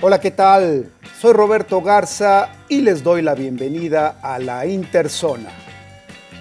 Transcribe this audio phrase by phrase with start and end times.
[0.00, 0.90] Hola, ¿qué tal?
[1.20, 5.50] Soy Roberto Garza y les doy la bienvenida a la Interzona,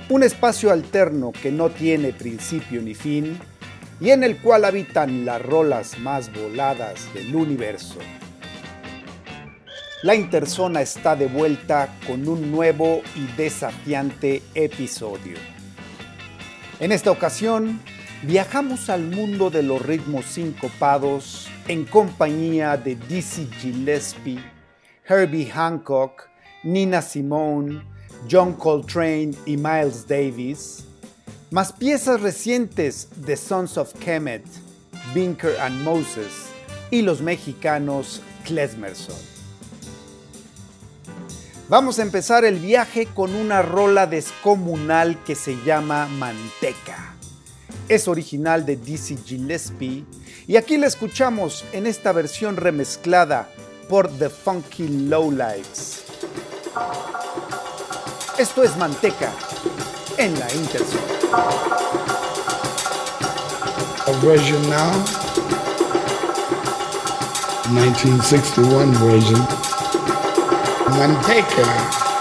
[0.10, 3.38] un espacio alterno que no tiene principio ni fin
[4.02, 8.00] y en el cual habitan las rolas más voladas del universo.
[10.02, 15.38] La Interzona está de vuelta con un nuevo y desafiante episodio.
[16.80, 17.80] En esta ocasión,
[18.24, 24.44] viajamos al mundo de los ritmos sincopados en compañía de Dizzy Gillespie,
[25.08, 26.30] Herbie Hancock,
[26.64, 27.82] Nina Simone,
[28.30, 30.86] John Coltrane y Miles Davis,
[31.52, 34.44] más piezas recientes de Sons of Kemet,
[35.14, 36.48] Binker and Moses
[36.90, 39.34] y los mexicanos Klesmerson.
[41.70, 47.13] Vamos a empezar el viaje con una rola descomunal que se llama Manteca.
[47.90, 50.06] Es original de Dizzy Gillespie
[50.48, 53.50] y aquí la escuchamos en esta versión remezclada
[53.90, 56.04] por The Funky Lowlives.
[58.38, 59.32] Esto es Manteca
[60.18, 61.02] en la Interzone.
[64.26, 64.92] Original
[67.70, 69.48] 1961 version.
[70.98, 72.13] Manteca.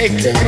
[0.00, 0.39] take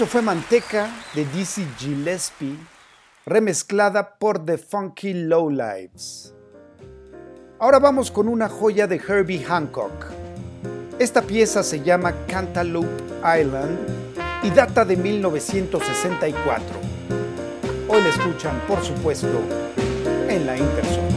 [0.00, 2.56] Eso fue Manteca de Dizzy Gillespie,
[3.26, 6.34] remezclada por The Funky Lowlives.
[7.58, 10.06] Ahora vamos con una joya de Herbie Hancock.
[10.98, 13.78] Esta pieza se llama Cantaloupe Island
[14.42, 16.64] y data de 1964.
[17.86, 19.38] Hoy la escuchan, por supuesto,
[20.30, 21.09] en la Interzona.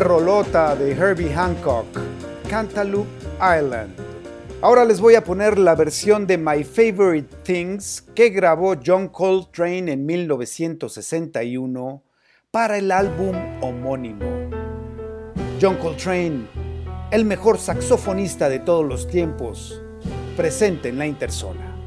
[0.00, 1.86] Rolota de Herbie Hancock,
[2.48, 3.94] Cantaloupe Island.
[4.60, 9.92] Ahora les voy a poner la versión de My Favorite Things que grabó John Coltrane
[9.92, 12.02] en 1961
[12.50, 14.24] para el álbum homónimo.
[15.60, 16.46] John Coltrane,
[17.10, 19.80] el mejor saxofonista de todos los tiempos,
[20.36, 21.77] presente en la interzona.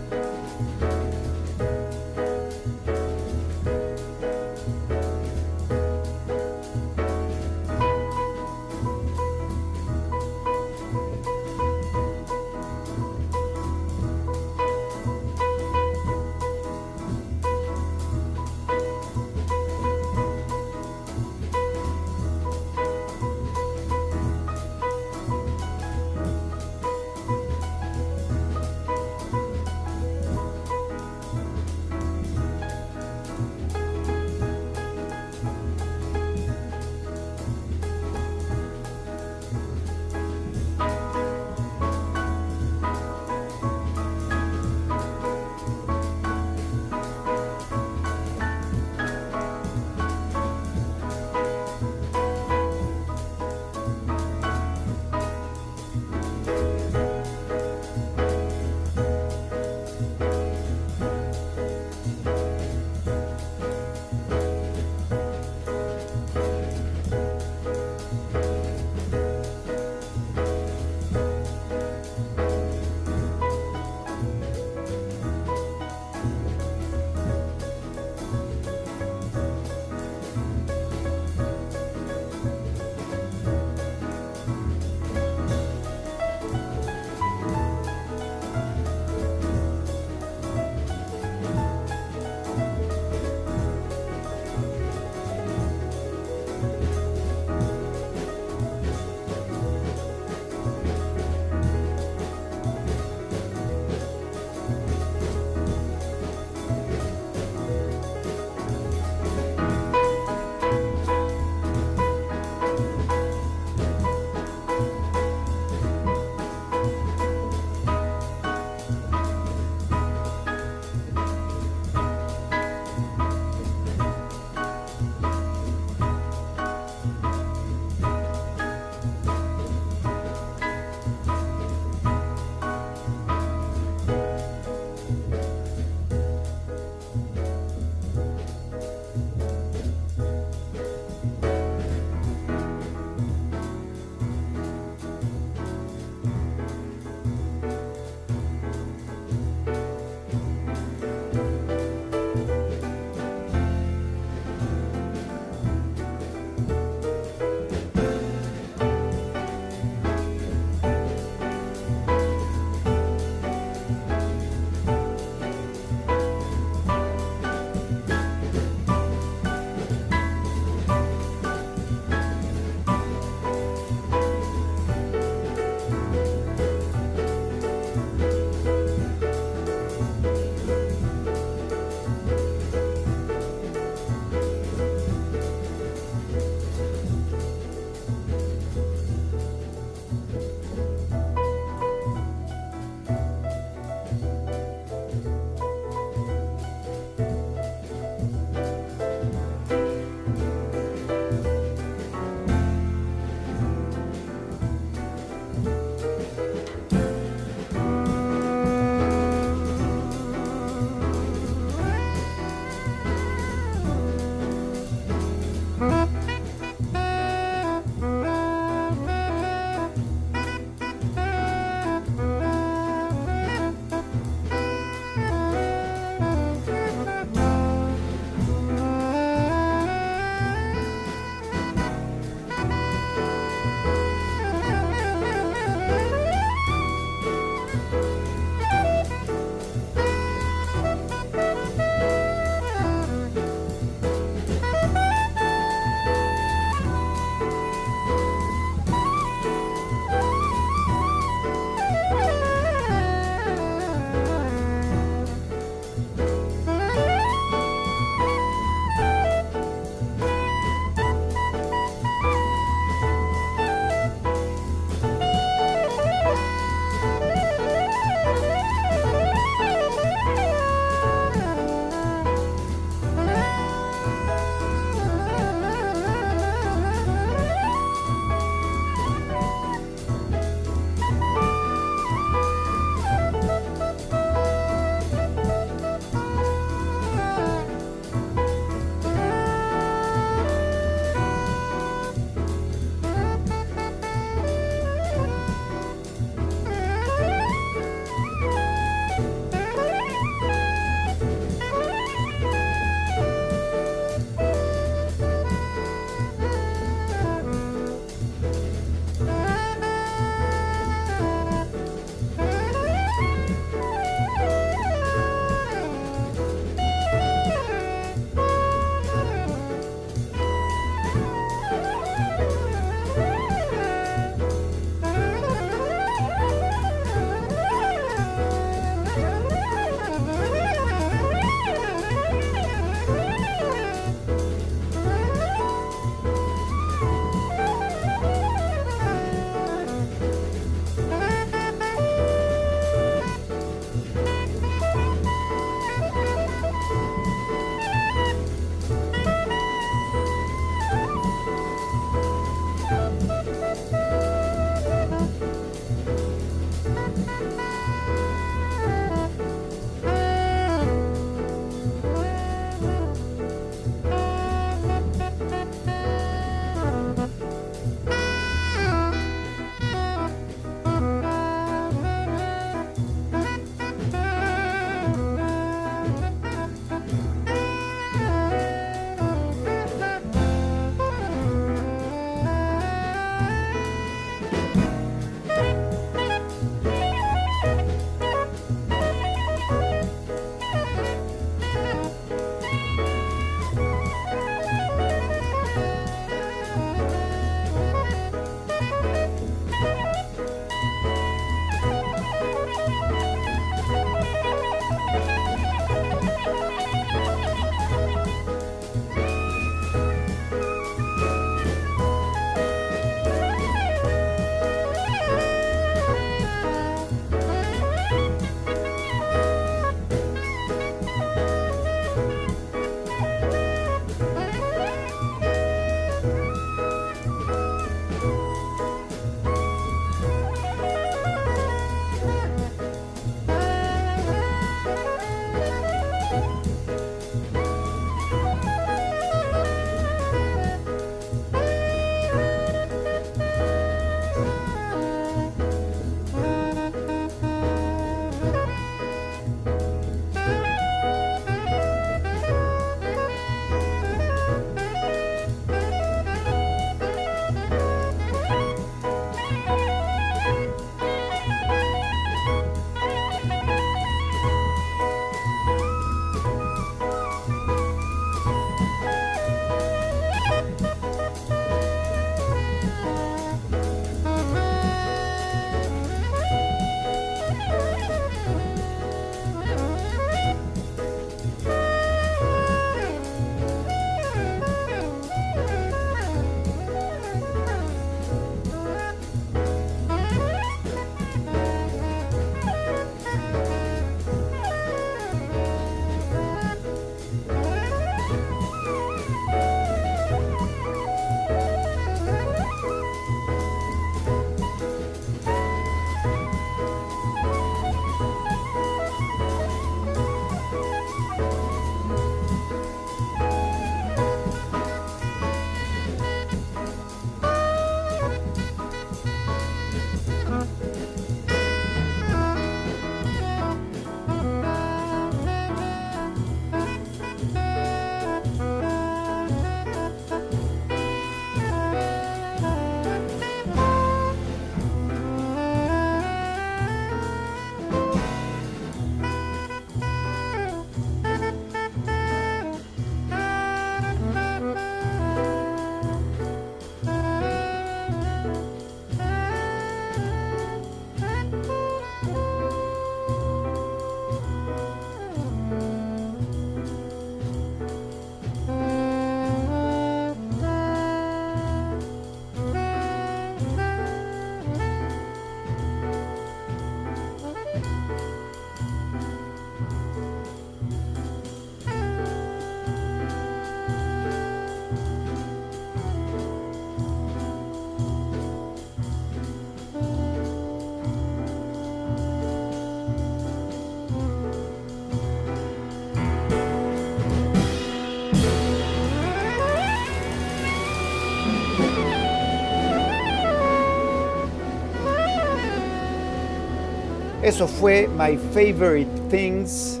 [597.52, 600.00] Eso fue My Favorite Things,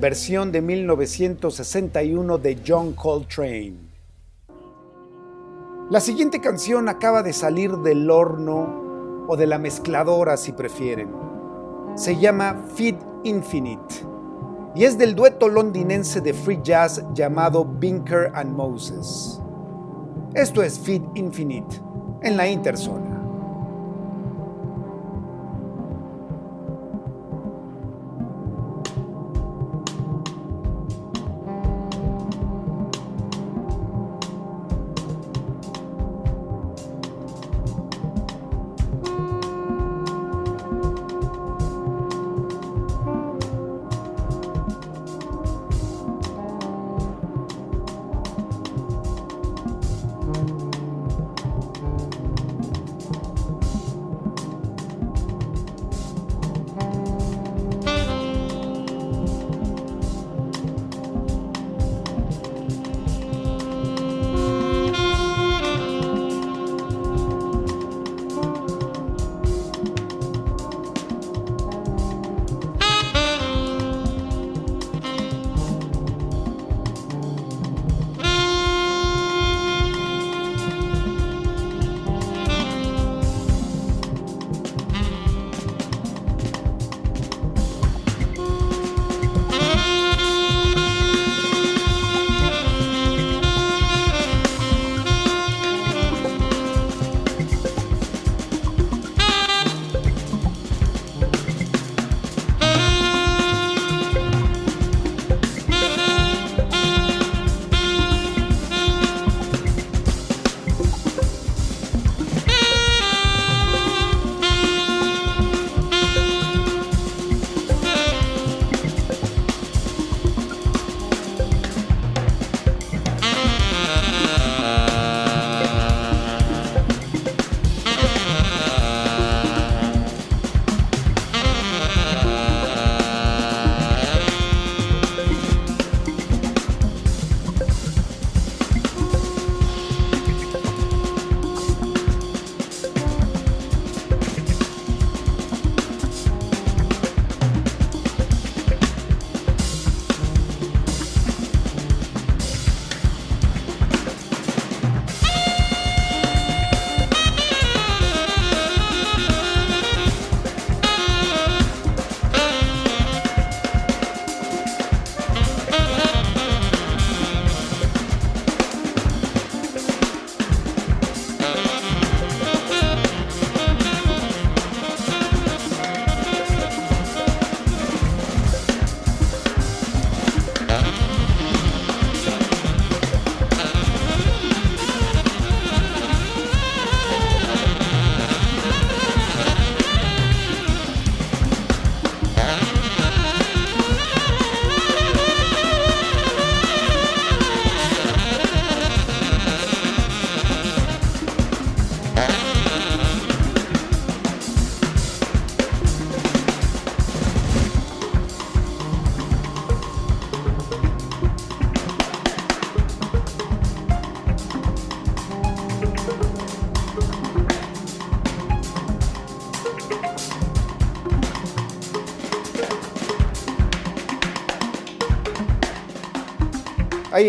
[0.00, 3.74] versión de 1961 de John Coltrane.
[5.90, 11.08] La siguiente canción acaba de salir del horno o de la mezcladora si prefieren.
[11.96, 13.96] Se llama Feed Infinite
[14.76, 19.40] y es del dueto londinense de free jazz llamado Binker and Moses.
[20.32, 21.74] Esto es Feed Infinite
[22.22, 23.13] en la Interzona.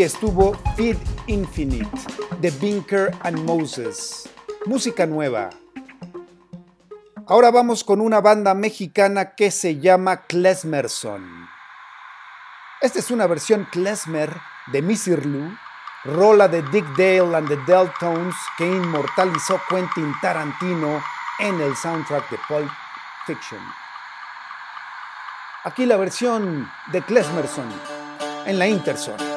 [0.04, 1.90] Estuvo Feed Infinite
[2.42, 4.30] de Binker and Moses.
[4.66, 5.50] Música nueva.
[7.28, 11.48] Ahora vamos con una banda mexicana que se llama Klesmerson.
[12.82, 14.36] Esta es una versión klezmer
[14.68, 15.58] de Misirlu,
[16.04, 21.02] rola de Dick Dale and the Deltones que inmortalizó Quentin Tarantino
[21.40, 22.72] en el soundtrack de Pulp
[23.26, 23.62] Fiction.
[25.64, 27.72] Aquí la versión de Klesmerson
[28.46, 29.35] en la Interzone.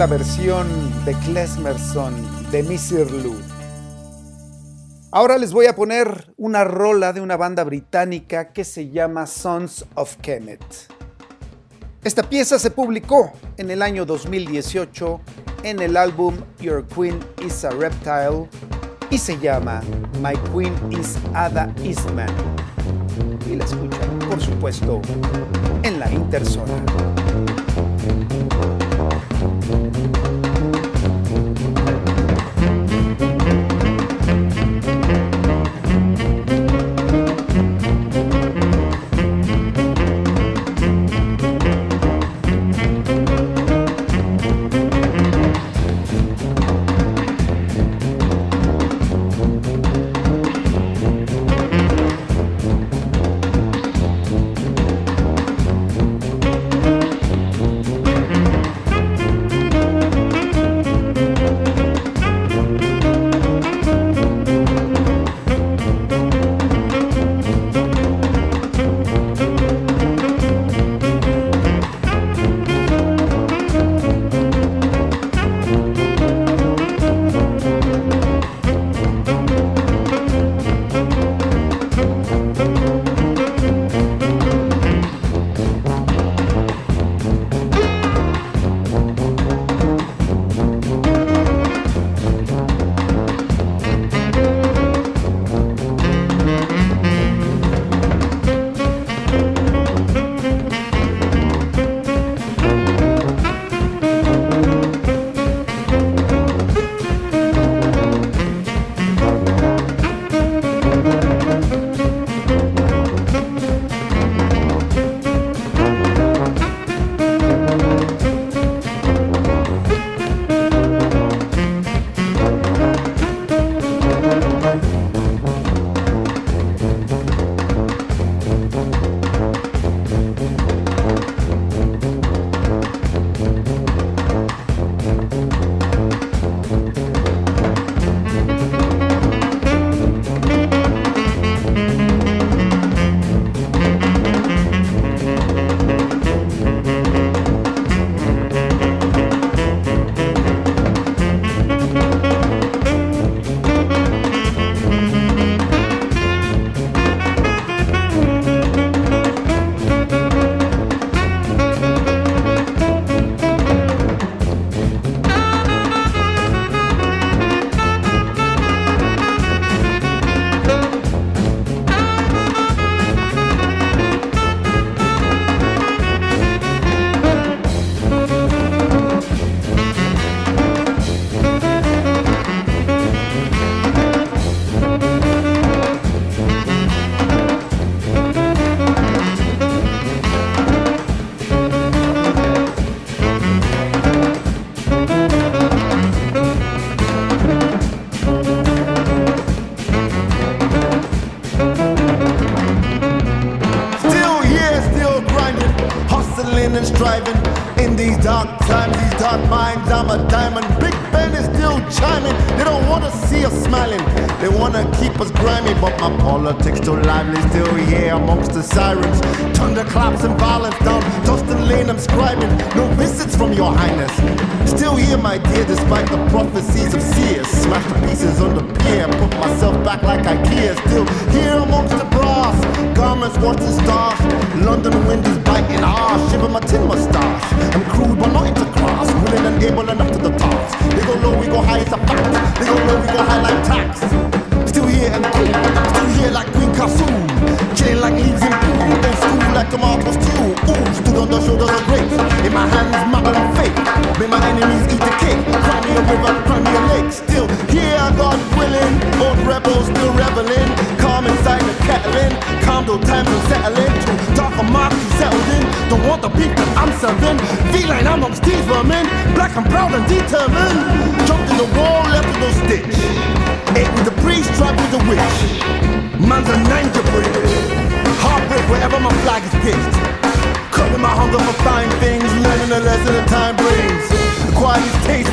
[0.00, 0.66] La versión
[1.04, 2.14] de Klesmerson
[2.50, 3.10] de Mr.
[3.10, 3.36] Lou.
[5.10, 9.84] Ahora les voy a poner una rola de una banda británica que se llama Sons
[9.96, 10.64] of Kemet.
[12.02, 15.20] Esta pieza se publicó en el año 2018
[15.64, 18.48] en el álbum Your Queen is a Reptile
[19.10, 19.82] y se llama
[20.22, 22.30] My Queen is Ada Eastman.
[23.46, 25.02] Y la escuchan, por supuesto,
[25.82, 26.10] en la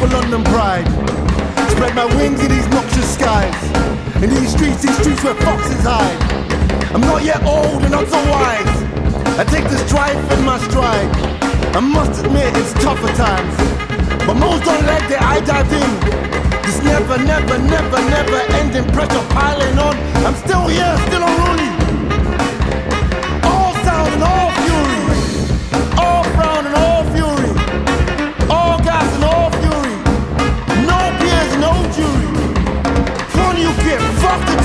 [0.07, 0.87] for London pride.
[1.71, 3.55] Spread my wings in these noxious skies.
[4.23, 6.19] In these streets, these streets where foxes hide.
[6.93, 8.75] I'm not yet old and not so wise.
[9.39, 11.09] I take this strife in my stride.
[11.75, 13.55] I must admit it's tougher times.
[14.25, 15.91] But most don't like that I dive in.
[16.63, 19.95] This never, never, never, never ending pressure piling on.
[20.25, 21.71] I'm still here, still unruly.
[23.43, 24.46] All sound and all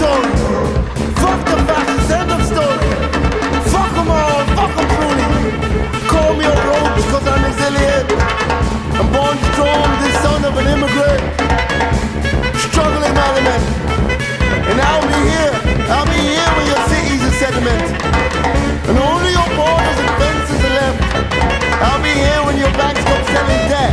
[0.02, 0.72] fuck the Tory.
[1.22, 2.90] Fuck the facts, end of story.
[3.70, 5.26] Fuck them all, fuck them truly.
[6.10, 8.06] Call me a roach cause I'm resilient.
[8.98, 11.22] I'm born strong, the son of an immigrant.
[12.66, 13.64] Struggling element.
[14.70, 15.52] And I'll be here,
[15.94, 17.86] I'll be here when your city's a sediment.
[18.88, 20.98] And only your borders and fences are left.
[21.86, 23.92] I'll be here when your banks stop selling debt.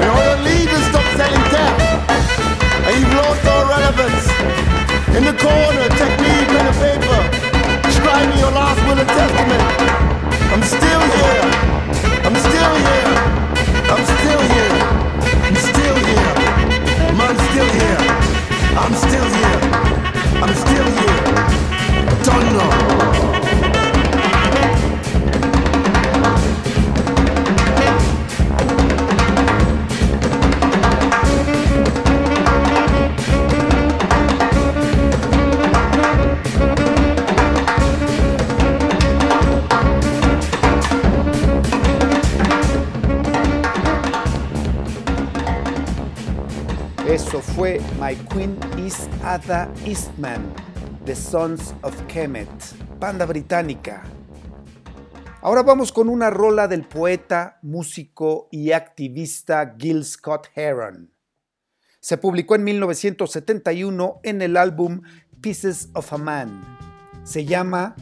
[0.00, 1.74] And all your leaders stop selling debt.
[2.88, 4.33] And you've lost all relevance.
[5.16, 7.20] In the corner, technique pen and paper.
[7.92, 9.62] Scribe me your last will and testament.
[10.50, 11.44] I'm still here.
[12.26, 13.10] I'm still here.
[13.94, 14.74] I'm still here.
[15.46, 16.34] I'm still here.
[17.22, 17.98] I'm still here.
[18.82, 19.60] I'm still here.
[20.42, 21.22] I'm still here.
[22.24, 23.43] Don't know.
[48.34, 50.52] Queen is Ada Eastman,
[51.04, 52.48] The Sons of Kemet,
[52.98, 54.02] banda británica.
[55.40, 61.12] Ahora vamos con una rola del poeta, músico y activista Gil Scott Heron.
[62.00, 65.02] Se publicó en 1971 en el álbum
[65.40, 66.60] Pieces of a Man.
[67.22, 67.94] Se llama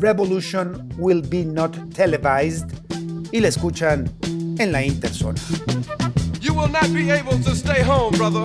[0.00, 2.66] Revolution Will Be Not Televised
[3.30, 4.12] y la escuchan
[4.58, 5.40] en la Interzona.
[6.40, 8.44] You will not be able to stay home, brother.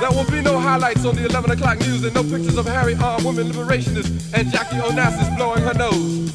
[0.00, 2.94] There will be no highlights on the 11 o'clock news and no pictures of Harry
[2.94, 6.32] armed women liberationists and Jackie Onassis blowing her nose.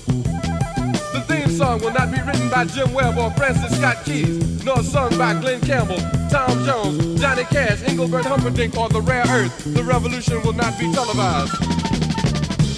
[1.14, 4.84] The theme song will not be written by Jim Webb or Francis Scott Keys, nor
[4.84, 6.00] sung by Glenn Campbell,
[6.30, 9.64] Tom Jones, Johnny Cash, Engelbert Humperdinck, or The Rare Earth.
[9.74, 11.54] The revolution will not be televised.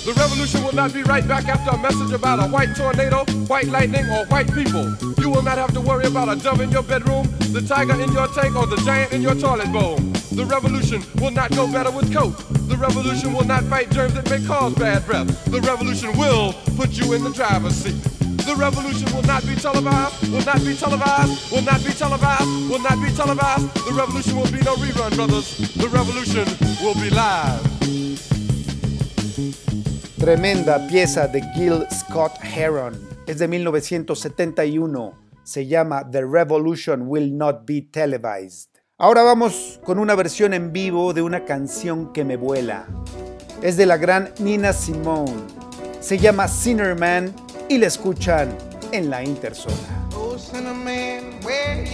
[0.06, 3.70] The revolution will not be right back after a message about a white tornado, white
[3.70, 4.94] lightning, or white people.
[5.18, 8.12] You will not have to worry about a dove in your bedroom, the tiger in
[8.12, 9.96] your tank, or the giant in your toilet bowl.
[10.36, 12.36] The revolution will not go better with coke.
[12.68, 15.28] The revolution will not fight germs that may cause bad breath.
[15.46, 17.96] The revolution will put you in the driver's seat.
[18.44, 22.84] The revolution will not be televised, will not be televised, will not be televised, will
[22.84, 23.74] not be televised.
[23.88, 25.58] The revolution will be no rerun, brothers.
[25.76, 26.46] The revolution
[26.84, 27.64] will be live.
[30.20, 33.00] Tremenda pieza de Gil Scott Heron.
[33.28, 35.25] Es de 1971.
[35.46, 38.82] Se llama The Revolution Will Not Be Televised.
[38.98, 42.88] Ahora vamos con una versión en vivo de una canción que me vuela.
[43.62, 45.44] Es de la gran Nina Simone.
[46.00, 47.32] Se llama Sinnerman
[47.70, 48.58] y la escuchan
[48.92, 50.10] en la Interzona.
[50.16, 51.86] Oh, Cinnamon, where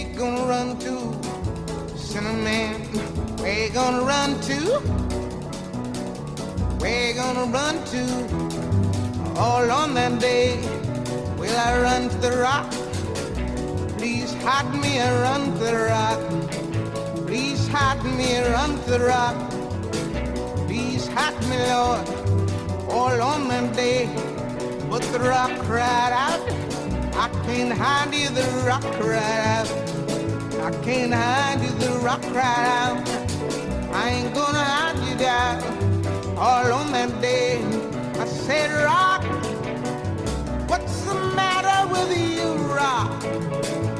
[0.46, 1.12] run to?
[7.52, 8.00] Run to?
[9.38, 10.58] All on that day,
[11.38, 12.91] will I run to the rock?
[14.02, 16.18] Please hide me around the rock.
[17.24, 19.36] Please hide me around the rock.
[20.66, 22.08] Please hide me, Lord,
[22.90, 24.06] all on that day.
[24.90, 26.42] But the rock cried out,
[27.14, 29.70] I can't hide you, the rock cried out.
[30.66, 33.08] I can't hide you, the rock cried out.
[33.94, 35.62] I ain't gonna hide you down
[36.36, 37.62] all on that day.
[38.18, 39.22] I said, Rock,
[40.68, 43.91] what's the matter with you, Rock?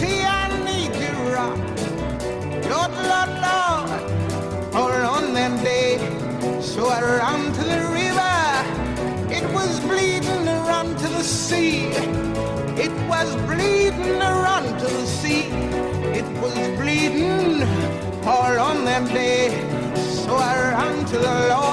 [0.00, 1.58] See I need you, Rock?
[2.72, 3.90] Lord, Lord, Lord,
[4.78, 5.98] all on that day.
[6.62, 8.36] So I ran to the river.
[9.38, 11.88] It was bleeding run to the sea.
[12.84, 15.44] It was bleeding run to the sea.
[16.20, 17.62] It was bleeding
[18.24, 19.50] all on that day.
[20.24, 21.69] So I ran to the Lord.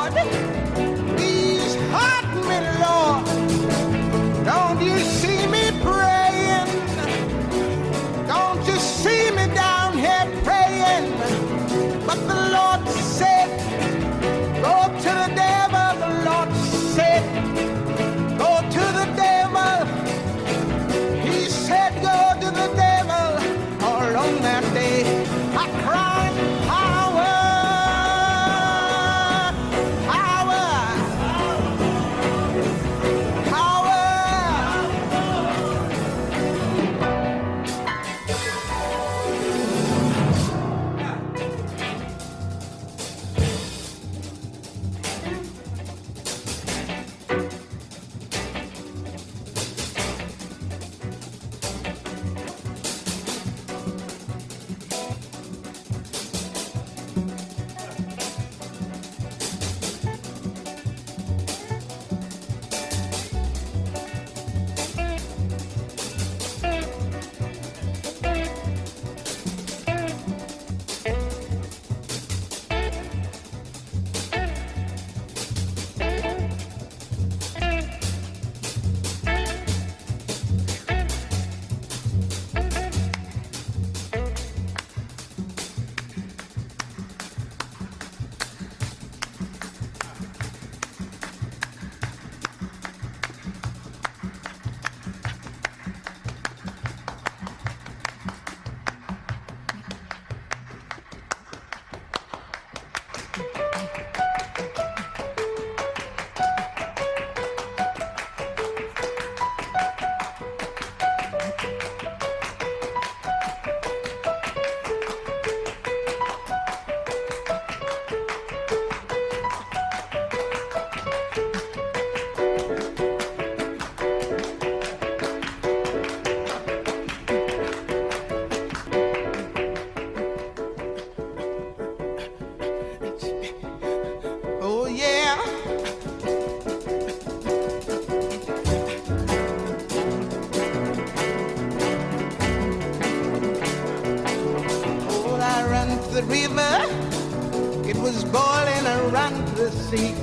[149.89, 150.15] seat.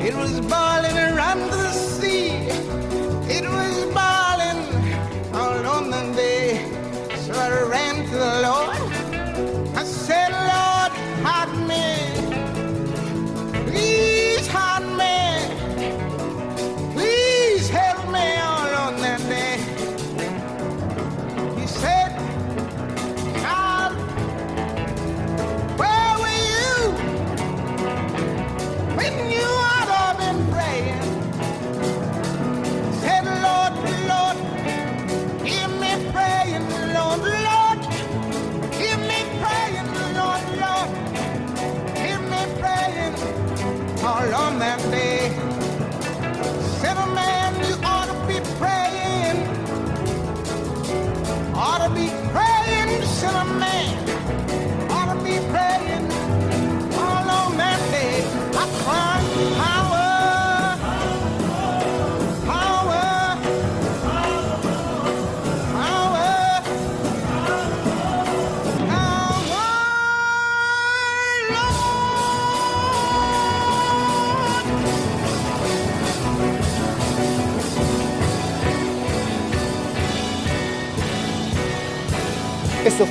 [0.00, 0.79] It was by.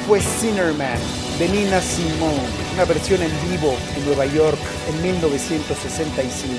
[0.10, 0.99] Fue Sinnerman
[1.38, 2.41] de Nina Simone,
[2.74, 4.57] una versión en vivo en Nueva York
[4.89, 6.55] en 1965.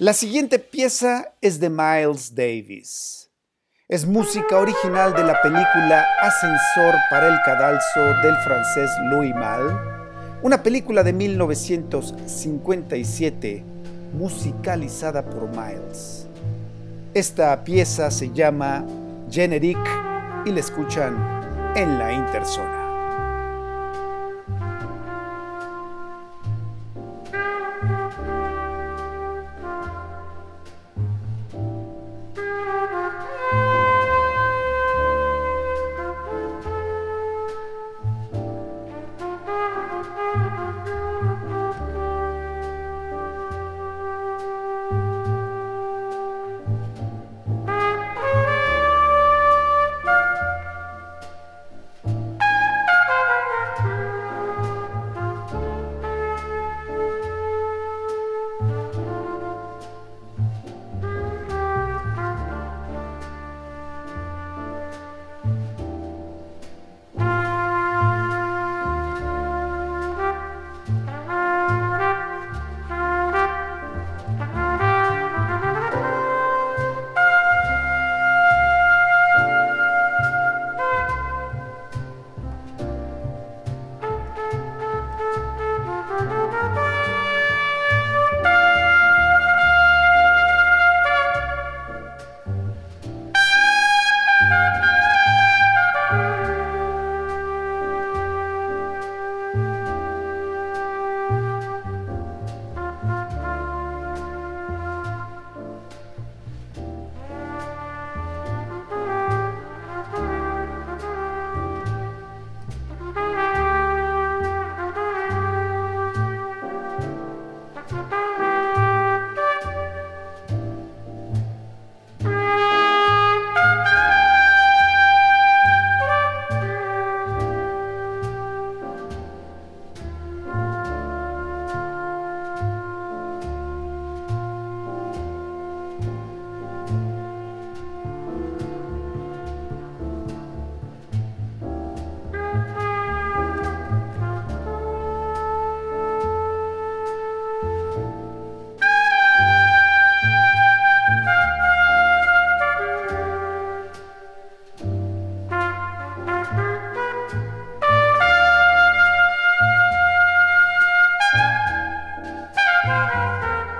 [0.00, 3.30] La siguiente pieza es de Miles Davis.
[3.86, 9.76] Es música original de la película Ascensor para el cadalso del francés Louis Malle,
[10.42, 13.64] una película de 1957
[14.12, 16.26] musicalizada por Miles.
[17.14, 18.84] Esta pieza se llama
[19.30, 20.03] Generic
[20.44, 21.16] y la escuchan
[21.74, 22.83] en la interzona.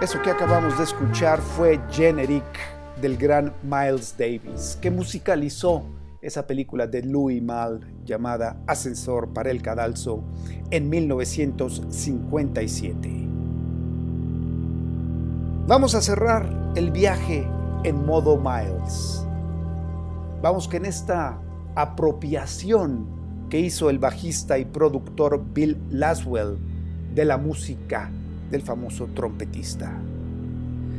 [0.05, 2.45] Eso que acabamos de escuchar fue Generic
[3.01, 5.83] del gran Miles Davis, que musicalizó
[6.21, 10.23] esa película de Louis Malle llamada Ascensor para el Cadalso
[10.71, 13.29] en 1957.
[15.67, 17.49] Vamos a cerrar el viaje
[17.85, 19.27] en modo Miles.
[20.43, 21.41] Vamos que en esta
[21.77, 23.07] apropiación
[23.49, 26.59] que hizo el bajista y productor Bill Laswell
[27.15, 28.11] de la música
[28.51, 29.93] del famoso trompetista.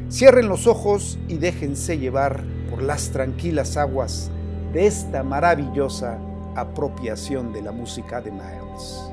[0.10, 4.30] Cierren los ojos y déjense llevar por las tranquilas aguas
[4.74, 6.20] de esta maravillosa
[6.56, 9.12] apropiación de la música de Miles.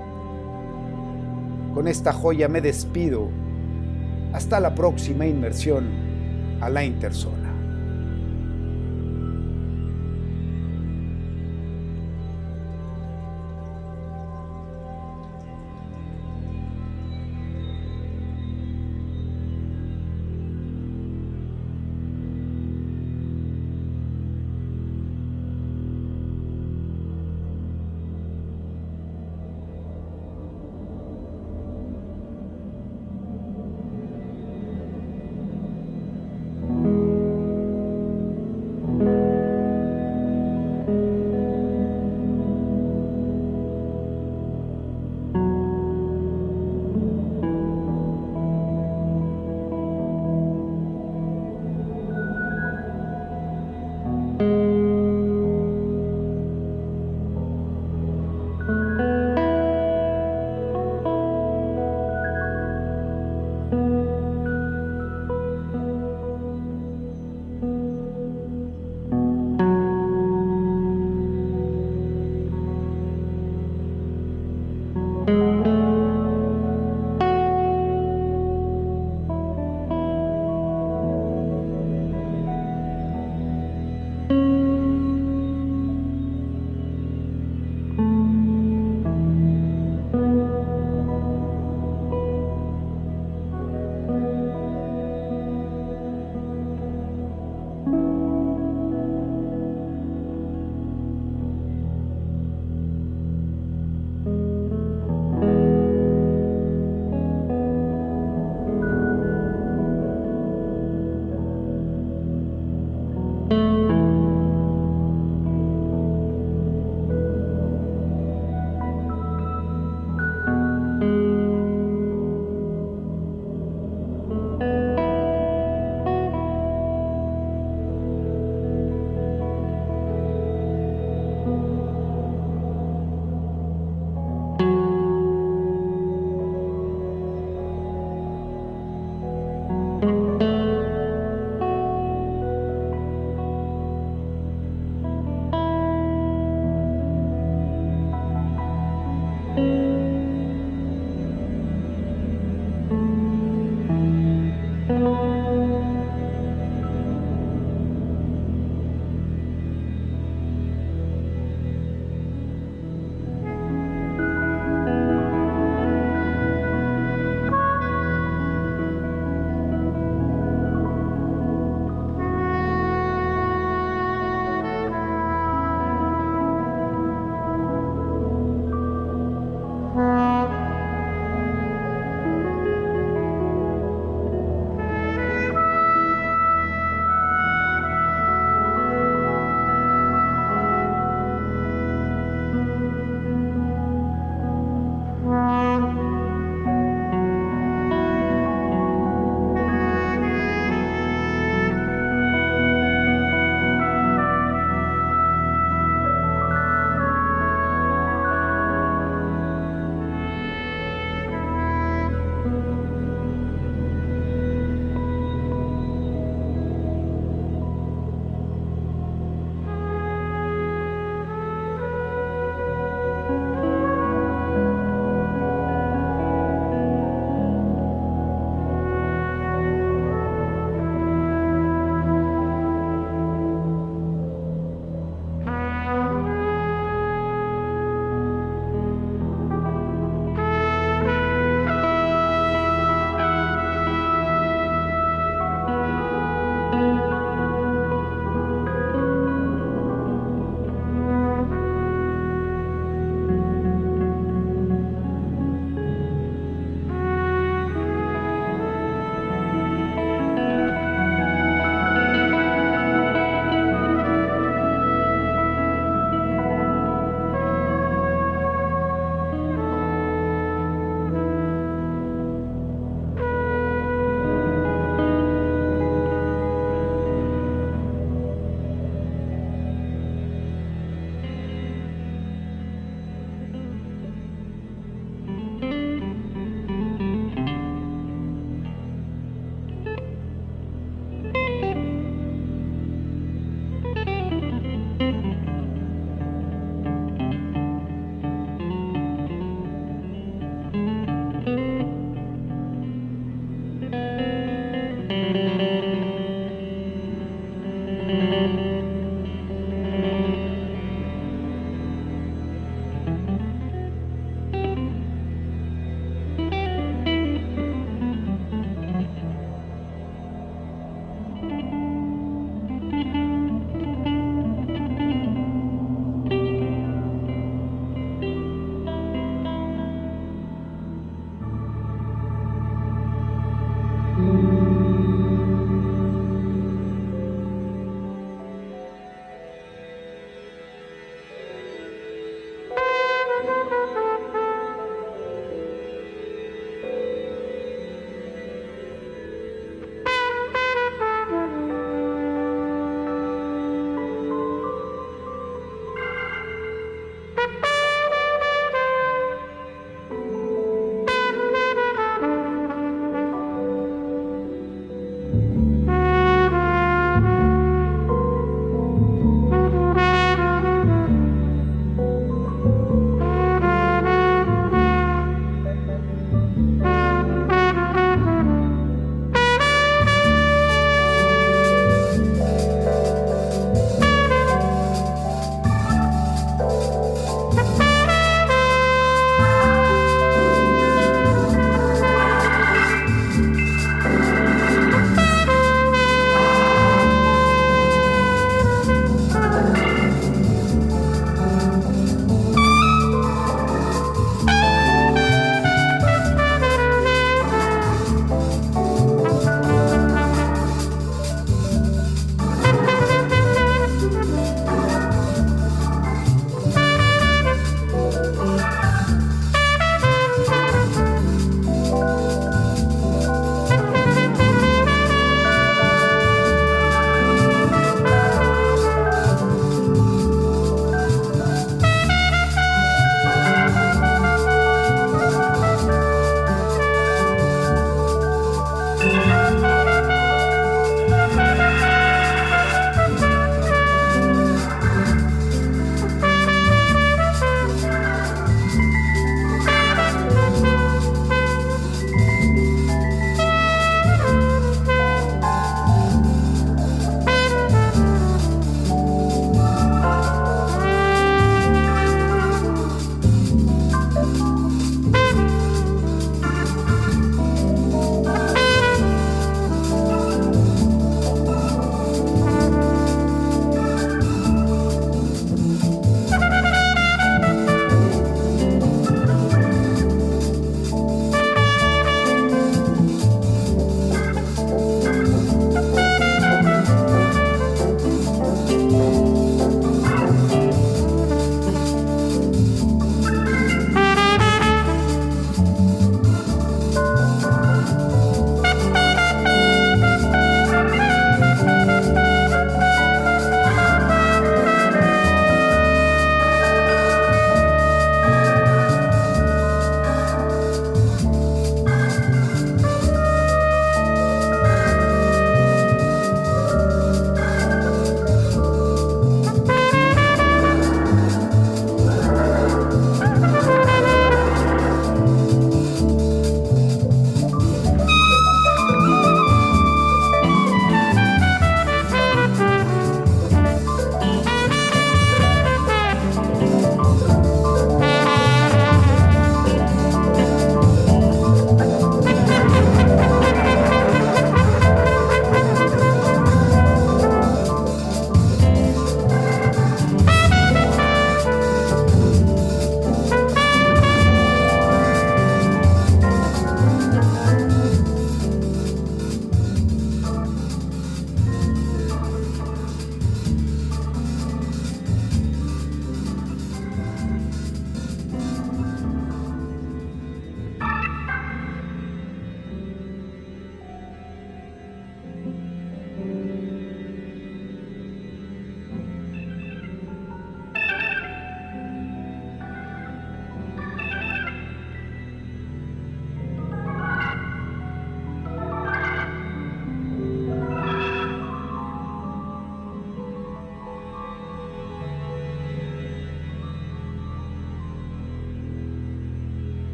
[1.74, 3.28] Con esta joya me despido.
[4.32, 5.88] Hasta la próxima inmersión
[6.60, 7.41] a la interzona.